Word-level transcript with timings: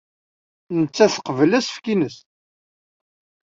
Nettat 0.79 1.11
teqbel 1.15 1.51
asefk-nnes. 1.59 2.17